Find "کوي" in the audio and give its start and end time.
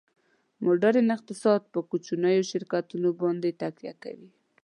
4.03-4.29